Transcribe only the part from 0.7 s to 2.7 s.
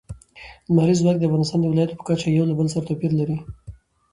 لمریز ځواک د افغانستان د ولایاتو په کچه یو له بل